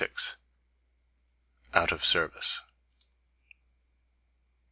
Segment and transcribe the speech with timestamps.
[0.01, 0.37] LXVI.
[1.75, 2.63] OUT OF SERVICE.